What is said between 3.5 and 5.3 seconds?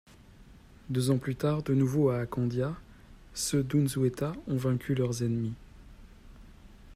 d'Unzueta ont vaincu leurs